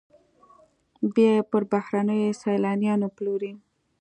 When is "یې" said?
1.37-1.47